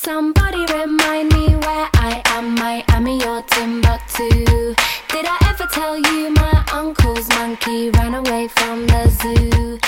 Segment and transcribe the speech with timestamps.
[0.00, 2.54] Somebody remind me where I am.
[2.54, 4.28] Miami or Timbuktu.
[5.08, 9.78] Did I ever tell you my uncle's monkey ran away from the zoo?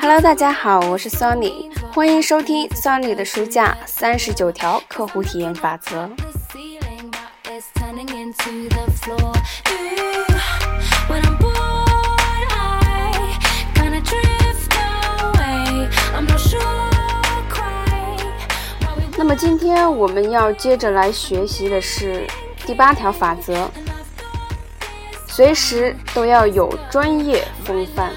[0.00, 6.10] Hello，大家好，我是 Sony，欢迎收听 Sony 的书架三十九条客户体验法则。
[6.16, 7.12] The ceiling,
[19.30, 22.26] 么今天我们要接着来学习的是
[22.66, 23.70] 第八条法则，
[25.28, 28.10] 随时都要有专业风范。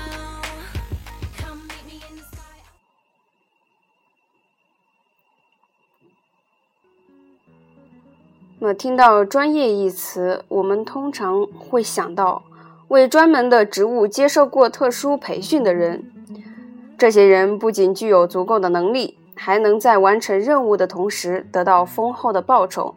[8.58, 12.42] 那听到“专业”一词，我们通常会想到
[12.88, 16.12] 为专门的职务接受过特殊培训的人。
[16.98, 22.96] 这些人不仅具有足够的能力，还能在完成任务的同时得到丰厚的报酬。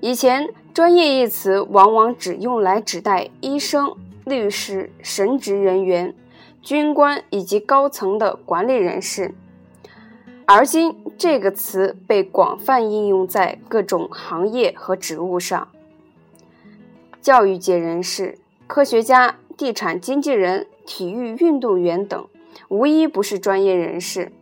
[0.00, 6.14] 以前，“专业”一词往往只用来指代医生、律师、神职人员、
[6.62, 9.34] 军官以及高层的管理人士。
[10.46, 15.68] 而今，这个词被广泛应用在各种行业和职务上。
[17.20, 22.26] 教育界人士、科学家、地产经纪人、体育运动员等，
[22.68, 24.32] 无一不是专业人士。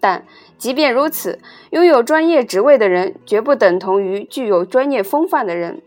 [0.00, 0.24] 但
[0.56, 1.38] 即便如此，
[1.70, 5.82] 拥有专业职位的人绝不等同于具有专业风范的人。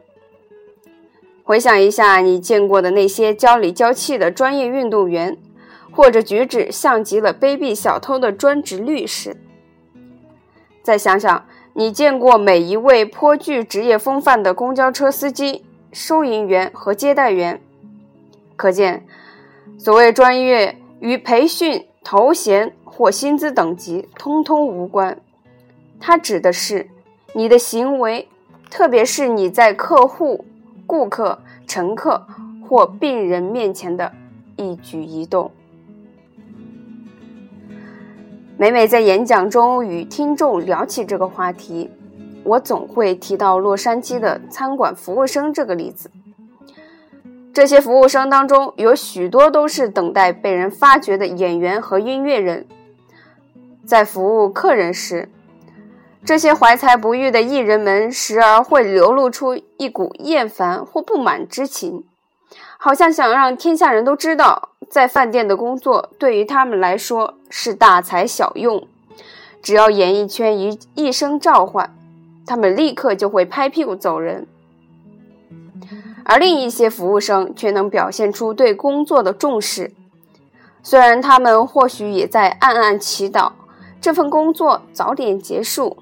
[1.44, 5.38] 回想一下你见过的那些娇里娇气的专业运动员，
[5.92, 9.36] 或者举止像极了卑鄙小偷的专职律师。
[10.84, 17.62] 再想想你见过每一位颇具职业风范的公交车司机、收银员和接待员，
[18.56, 19.06] 可见，
[19.78, 25.18] 所谓专业与培训、头衔或薪资等级通通无关，
[26.00, 26.88] 它指的是
[27.34, 28.28] 你的行为，
[28.70, 30.46] 特别是你在客户、
[30.86, 32.28] 顾客、乘客
[32.64, 34.12] 或病人面前的
[34.56, 35.50] 一举一动。
[38.56, 41.90] 每每在演讲中与听众聊起这个话题，
[42.44, 46.12] 我总会提到洛杉矶的餐馆服务生这个例子。
[47.52, 52.68] 这些服务生当中，有许多都是等待被人发掘的演员和音乐人。
[53.86, 55.30] 在服务客人时，
[56.24, 62.04] 这些怀才不遇的艺人们时而会流露出一股厌烦或不满之情，
[62.78, 68.88] 好像想让天下人都知道，在饭店的工作对于他们来说是大材小用。
[69.62, 71.96] 只要演艺圈一一声召唤，
[72.46, 74.48] 他们立刻就会拍屁股走人。
[76.24, 79.92] 而另一些服务生却能表现出对工作的重视，
[80.84, 83.52] 虽然他们或许也在暗暗祈祷
[84.02, 85.98] 这份工作早点结束，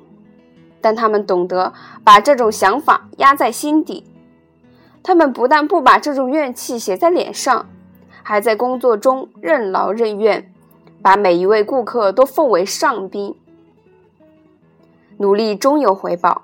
[0.80, 1.74] 但他们懂得
[2.04, 4.06] 把这种想法压在心底。
[5.04, 7.68] 他们不但不把这种怨气写在脸上，
[8.24, 10.52] 还在工作中任劳任怨，
[11.02, 13.36] 把每一位顾客都奉为上宾。
[15.18, 16.44] 努力终有回报。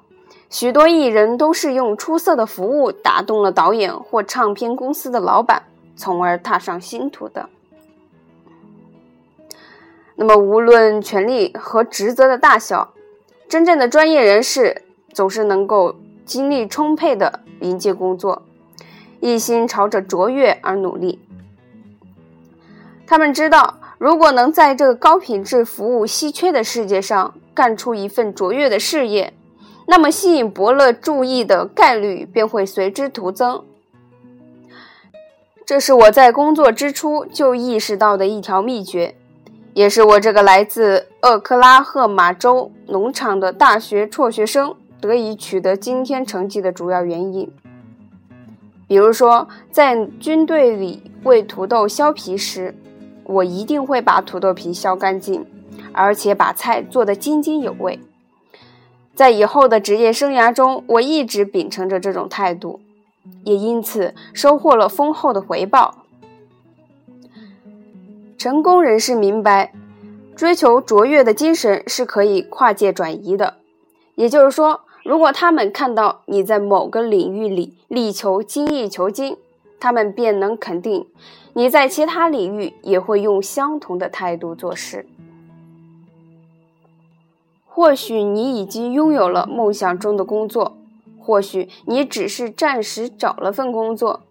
[0.49, 5.63] 许多艺人都是用出色的服务打动了导演或唱片公司的老板，
[5.95, 7.49] 从而踏上星途的。
[10.15, 12.93] 那么，无论权力和职责的大小，
[13.49, 14.83] 真正的专业人士
[15.13, 15.95] 总是能够
[16.25, 18.43] 精力充沛的迎接工作，
[19.19, 21.19] 一心朝着卓越而努力。
[23.05, 29.33] 他们知道，如果能在这个高品质服务稀缺的世界上干出一份卓越的事业，
[29.87, 33.63] 那么吸引伯乐注意的概率便会随之徒增。
[35.65, 39.15] 这是我在工作之初就意识到的一条秘诀，
[39.75, 47.51] 也是我这个来自俄克拉荷马州农场的大学辍学生得以取得今天成绩的主要原因。
[48.87, 52.73] 比如说，在军队里为土豆削皮时，
[53.25, 55.45] 我一定会把土豆皮削干净，
[55.91, 57.99] 而且把菜做得津津有味。
[59.13, 62.79] 在以后的职业生涯中，我一直秉承着这种态度，
[63.43, 66.04] 也因此收获了丰厚的回报。
[68.37, 69.73] 成功人士明白，
[70.35, 73.55] 追求卓越的精神是可以跨界转移的。
[74.15, 79.37] 也就是说，如果他们看到你在某个领域里力求精益求精，
[79.79, 81.07] 他们便能肯定
[81.53, 85.07] 你在其他领域也会用相同的态度做事。
[87.65, 90.77] 或许你已经拥有了梦想中的工作，
[91.19, 94.21] 或许你只是暂时找了份工作，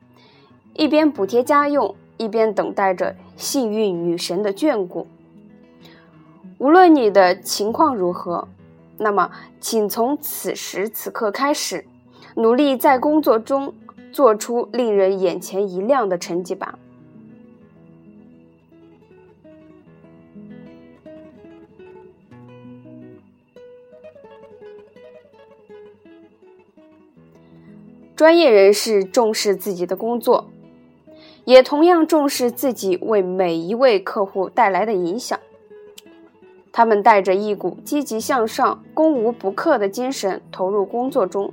[0.73, 5.07] 一边补贴家用，一边等待着幸运女神的眷顾。
[6.59, 8.49] 无论你的情况如何，
[8.97, 9.31] 那么，
[9.61, 11.85] 请从此时此刻开始，
[12.37, 13.75] 努力在工作中
[14.11, 16.79] 做出令人眼前一亮的成绩吧。
[28.17, 30.49] 专业人士重视自己的工作，
[31.45, 35.39] 也同样重视自己为每一位客户带来的影响。
[36.73, 41.53] 他们带着一股积极向上、攻无不克的精神投入工作中。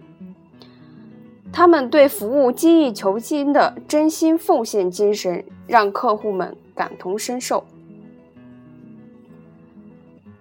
[1.54, 7.66] 他们对服务精益求精的真心奉献精神，让客户们感同身受。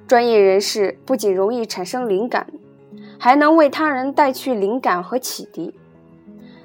[0.06, 2.46] 专业人士不仅容易产生灵感，
[3.18, 5.74] 还能为他人带去灵感和启迪。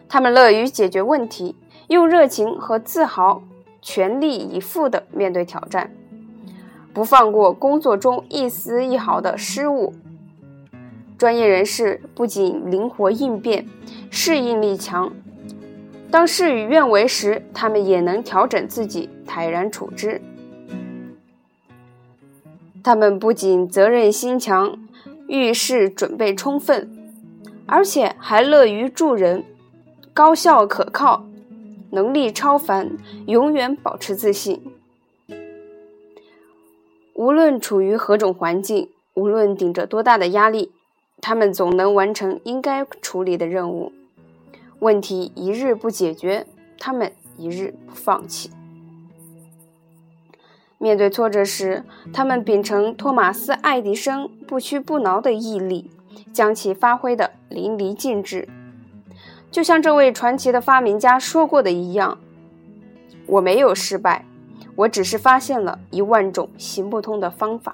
[0.07, 1.55] 他们乐于解决问题，
[1.87, 3.43] 用热情和自豪，
[3.81, 5.91] 全力以赴地面对挑战。
[6.93, 9.93] 不放过工作中一丝一毫的失误。
[11.17, 13.65] 专业人士不仅灵活应变、
[14.09, 15.11] 适应力强，
[16.11, 20.21] 当事与愿违时，他们也能调整自己，泰然处之。
[22.83, 24.77] 他们不仅责任心强、
[25.27, 26.89] 遇事准备充分，
[27.65, 29.43] 而且还乐于助人，
[30.13, 31.25] 高效可靠，
[31.91, 32.97] 能力超凡，
[33.27, 34.61] 永远保持自信。
[37.13, 40.71] 无论处于何种环境，无论顶着多大的压力，
[41.21, 43.93] 他们总能完成应该处理的任务。
[44.79, 46.45] 问题一日不解决，
[46.77, 48.51] 他们一日不放弃。
[50.77, 55.89] 面对挫折时，他们秉承托马斯·爱迪生不屈不挠的毅力，
[56.33, 58.49] 将其发挥得淋漓尽致。
[59.55, 62.17] 就像这位传奇的发明家说过的一样
[63.25, 64.25] ：“我没有失败。”
[64.75, 67.73] 我只是发现了一万种行不通的方法。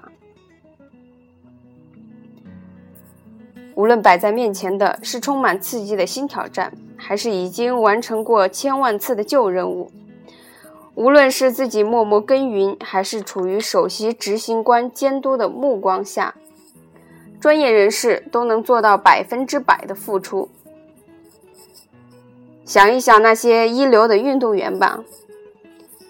[3.74, 9.90] 无论摆在面前的是充满刺激的新挑战，还是已经完成过千万次的旧任务；
[10.94, 16.36] 无论是自己默默耕耘，还是处于首席执行官监督的目光下，
[17.40, 20.48] 专业人士都能做到百分之百的付出。
[22.72, 25.04] 想一想那些一流的运动员吧。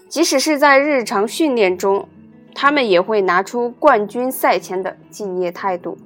[0.07, 2.07] 即使是在日常训练中，
[2.53, 5.97] 他们也会拿出冠军赛前的敬业态度。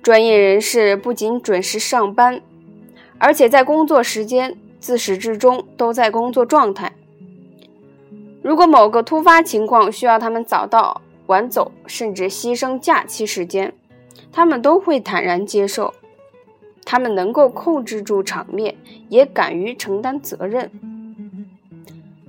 [0.00, 2.40] 专业人士不仅准时上班，
[3.18, 6.92] 而且在工作时间自始至终都在工作状态。
[8.40, 13.74] 如果某个突发情况需要他们早到、晚走，甚至牺牲假期时间，
[14.30, 15.92] 他们都会坦然接受。
[16.86, 18.76] 他们能够控制住场面，
[19.08, 20.70] 也敢于承担责任。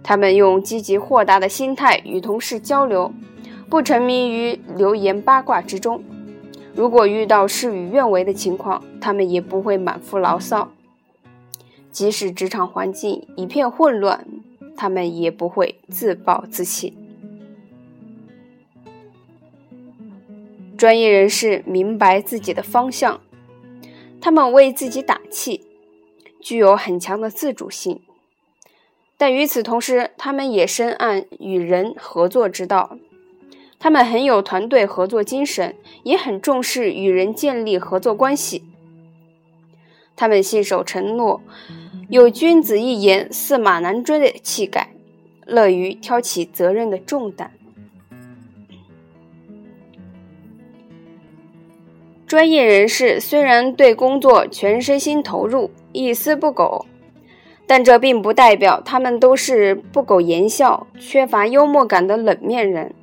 [0.03, 3.13] 他们用积极豁达的心态与同事交流，
[3.69, 6.03] 不沉迷于流言八卦之中。
[6.73, 10.71] 如果遇到事与愿违的情况，他们也不会满腹牢骚。
[11.91, 14.25] 即使职场环境一片混乱，
[14.75, 16.97] 他们也不会自暴自弃。
[20.75, 23.19] 专业人士明白自己的方向。
[24.19, 25.65] 他们为自己打气，
[26.41, 28.01] 具有很强的自主性，
[29.17, 32.97] 但与此同时，他们也深谙与人合作之道。
[33.79, 38.63] 他们很有团队合作精神，也很重视与人建立合作关系。
[40.15, 41.41] 他们信守承诺，
[42.09, 44.95] 有君子一言，驷马难追的气概，
[45.45, 47.51] 乐于挑起责任的重担。
[52.27, 56.85] 专业人士虽然对工作全身心投入，一丝不苟，
[57.65, 62.93] 但这并不代表他们都是不苟言笑、缺乏幽默感的冷面人。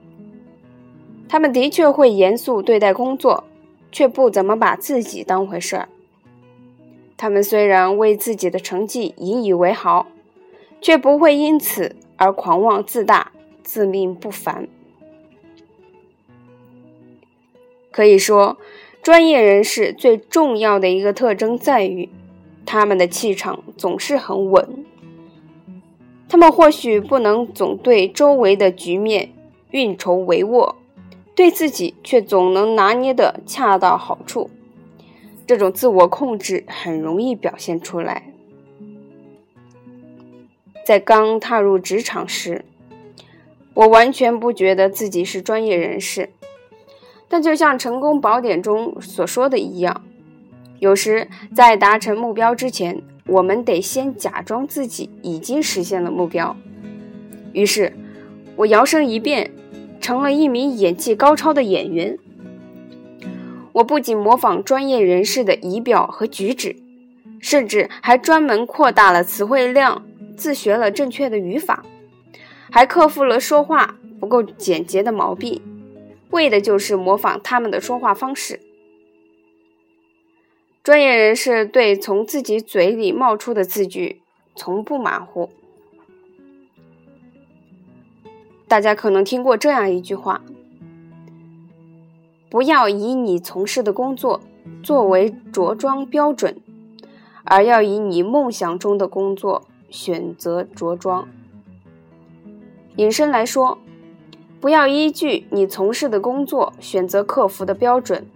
[1.26, 3.44] 他们的确会严肃对待工作，
[3.90, 5.88] 却不怎么把自己当回事儿。
[7.16, 10.06] 他们虽然为自己的成绩引以为豪，
[10.82, 14.68] 却不会因此而狂妄自大、自命不凡。
[17.90, 18.58] 可以说。
[19.04, 22.08] 专业人士最重要的一个特征在于，
[22.64, 24.82] 他们的气场总是很稳。
[26.26, 29.30] 他们或许不能总对周围的局面
[29.72, 30.76] 运筹帷幄，
[31.34, 34.48] 对自己却总能拿捏得恰到好处。
[35.46, 38.32] 这种自我控制很容易表现出来。
[40.86, 42.64] 在刚踏入职场时，
[43.74, 46.30] 我完全不觉得自己是专业人士。
[47.34, 50.04] 但就像《成功宝典》中所说的一样，
[50.78, 56.56] 有时在达成目标之前，我们得先假装自己已经实现了目标。
[57.52, 57.92] 于是，
[58.54, 59.50] 我摇身一变，
[60.00, 62.16] 成了一名演技高超的演员。
[63.72, 66.76] 我不仅模仿专业人士的仪表和举止，
[67.40, 70.04] 甚至还专门扩大了词汇量，
[70.36, 71.84] 自学了正确的语法，
[72.70, 75.60] 还克服了说话不够简洁的毛病，
[76.34, 78.60] 为的就是模仿他们的说话方式。
[80.82, 84.20] 专业人士对从自己嘴里冒出的字句
[84.56, 85.50] 从不马虎。
[88.66, 90.42] 大家可能听过这样一句话
[92.50, 94.40] ：“不要以你从事的工作
[94.82, 96.60] 作为着装标准，
[97.44, 101.28] 而要以你梦想中的工作选择着装。”
[102.96, 103.78] 引申来说，
[104.64, 108.26] 不要依据你从事的工作选择客服的标准。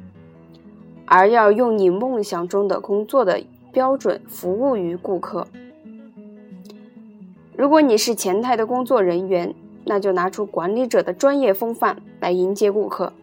[1.07, 3.43] 而要用你梦想中的工作的
[3.73, 5.47] 标准服务于顾客。
[7.57, 9.55] 如果你是前台的工作人员，
[9.87, 13.15] 那就拿出管理者的专业风范来迎接顾客；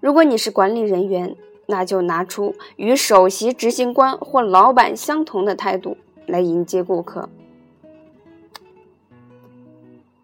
[0.00, 7.30] 如果你是管理人员，那就拿出与首席执行官或老板相同的态度来迎接顾客。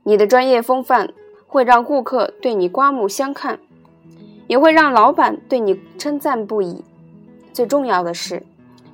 [0.05, 1.13] 你的专业风范
[1.47, 3.59] 会让顾客对你刮目相看。
[4.47, 6.85] 也会让老板对你称赞不已。
[7.55, 8.43] 最重要的是，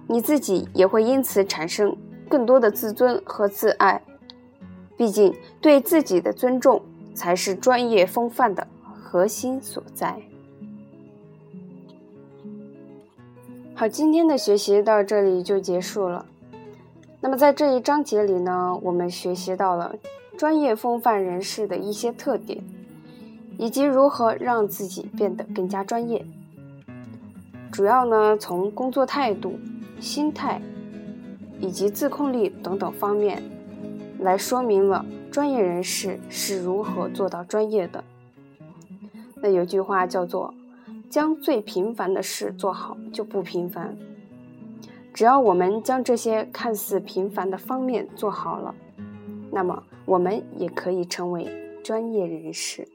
[0.07, 1.97] 你自己也会因此产生
[2.29, 4.01] 更多的自尊和自爱。
[4.97, 6.81] 毕竟，对自己的尊重
[7.15, 8.65] 才是专业风范的
[9.03, 10.23] 核心所在。
[13.75, 16.27] 好，今天的学习到这里就结束了。
[17.21, 19.97] 那么，在这一章节里呢，我们学习到了
[20.41, 22.65] 专业风范人士的一些特点。
[23.59, 26.25] 以及如何让自己变得更加专业，
[27.71, 29.59] 主要呢从工作态度、
[30.01, 30.63] 心态
[31.59, 33.43] 以及自控力等等方面
[34.19, 38.03] 来说明了专业人士是如何做到专业的。
[39.43, 40.55] 那有句话叫做
[41.11, 43.95] “将最平凡的事做好就不平凡”，
[45.13, 48.75] 只要我们将这些看似平凡的方面做好了，
[49.53, 51.47] 那么我们也可以成为
[51.85, 52.89] 专业人士。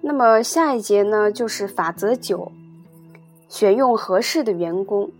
[0.00, 2.50] 那么下一节呢，就是法则九，
[3.48, 5.12] 选用合适的员工，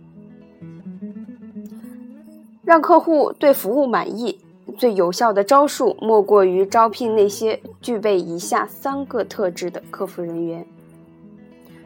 [2.65, 4.37] 让客户对服务满意。
[4.77, 10.65] 最有效的招数莫过于招聘那些具备以下三个特质的客服人员，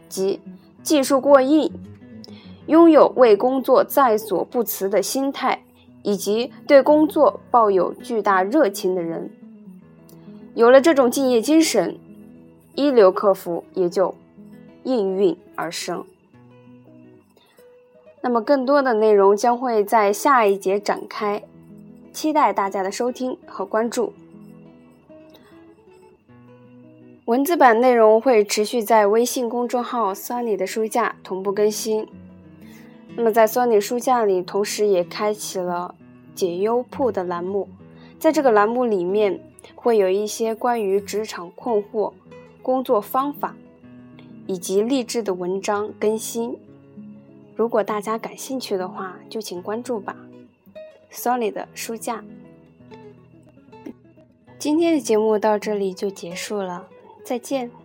[0.09, 0.41] 即
[0.83, 1.71] 技术过硬，
[2.67, 5.63] 拥有为工作在所不辞的心态，
[6.03, 9.31] 以及对工作抱有巨大热情的人。
[10.53, 11.97] 有了这种敬业精神。
[12.75, 14.15] 一流客服也就
[14.83, 16.03] 应运而生。
[18.19, 21.43] 那么，更多的内容将会在下一节展开，
[22.11, 24.11] 期待大家的收听和关注。
[27.25, 32.05] 文字版内容会持续在微信公众号 “Sunny 的书架”同步更新。
[33.15, 35.95] 那么，在 Sunny 书架里，同时也开启了
[36.35, 37.69] 解忧铺的栏目，
[38.19, 39.39] 在这个栏目里面
[39.73, 42.11] 会有一些关于职场困惑。
[42.61, 43.55] 工作方法
[44.47, 46.57] 以及励志的文章更新，
[47.55, 50.15] 如果大家感兴趣的话，就请关注吧。
[51.11, 52.23] Sony 的书架，
[54.57, 56.87] 今天的节目到这里就结束了，
[57.23, 57.82] 再见。